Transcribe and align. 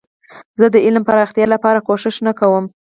زه 0.59 0.65
د 0.73 0.75
علم 0.85 1.03
د 1.05 1.07
پراختیا 1.07 1.45
لپاره 1.53 1.83
کوښښ 1.87 2.15
نه 2.27 2.33
کوم. 2.39 2.65